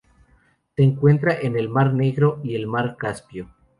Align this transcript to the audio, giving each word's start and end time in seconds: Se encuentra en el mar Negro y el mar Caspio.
Se 0.75 0.81
encuentra 0.81 1.39
en 1.41 1.55
el 1.55 1.69
mar 1.69 1.93
Negro 1.93 2.39
y 2.43 2.55
el 2.55 2.65
mar 2.65 2.97
Caspio. 2.97 3.51